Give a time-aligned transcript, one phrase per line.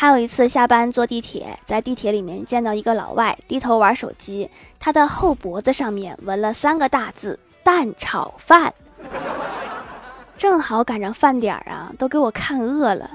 [0.00, 8.72] 还有一次下班坐地铁在地铁里面见到一个老外低头玩手机他的后脖子上面纹了三个大字蛋炒饭。
[10.38, 13.10] 正好赶上饭点儿啊都给我看饿了。